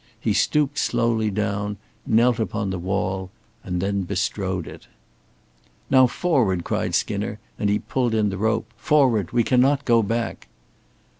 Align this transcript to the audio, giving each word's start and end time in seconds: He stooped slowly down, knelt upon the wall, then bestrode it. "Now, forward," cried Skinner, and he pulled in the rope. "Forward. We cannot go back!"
He 0.19 0.33
stooped 0.33 0.79
slowly 0.79 1.29
down, 1.29 1.77
knelt 2.07 2.39
upon 2.39 2.71
the 2.71 2.79
wall, 2.79 3.29
then 3.63 4.01
bestrode 4.01 4.65
it. 4.65 4.87
"Now, 5.91 6.07
forward," 6.07 6.63
cried 6.63 6.95
Skinner, 6.95 7.37
and 7.59 7.69
he 7.69 7.77
pulled 7.77 8.15
in 8.15 8.29
the 8.29 8.37
rope. 8.39 8.65
"Forward. 8.77 9.31
We 9.31 9.43
cannot 9.43 9.85
go 9.85 10.01
back!" 10.01 10.47